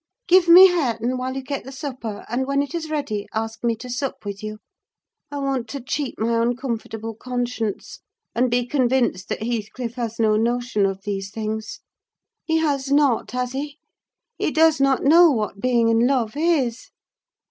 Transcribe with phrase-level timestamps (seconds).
[0.25, 3.75] "Give me Hareton, while you get the supper, and when it is ready ask me
[3.75, 4.57] to sup with you.
[5.29, 7.99] I want to cheat my uncomfortable conscience,
[8.33, 11.81] and be convinced that Heathcliff has no notion of these things.
[12.45, 13.77] He has not, has he?
[14.39, 16.89] He does not know what being in love is!"